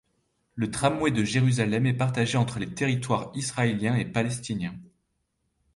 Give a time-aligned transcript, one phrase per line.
[0.55, 4.73] Le tramway de Jérusalem est partagé entre territoires israélien et palestinien.